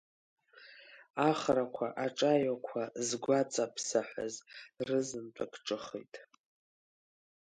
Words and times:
Ахрақәа, 1.29 1.87
аҿаҩақәа 2.05 2.81
згәаҵа 3.07 3.65
ԥсаҳәаз 3.73 4.35
рызынтәык 4.87 5.53
ҿыхеит. 5.65 6.13